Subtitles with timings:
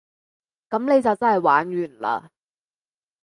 [0.71, 1.75] 噉你就真係玩完
[2.23, 2.31] 嘞